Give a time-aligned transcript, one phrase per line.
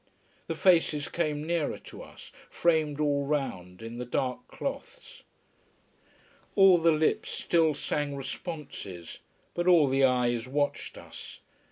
[0.47, 5.21] The faces came nearer to us, framed all round in the dark cloths.
[6.55, 9.19] All the lips still sang responses,
[9.53, 11.41] but all the eyes watched us.